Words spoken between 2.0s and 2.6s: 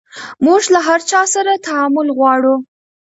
غواړو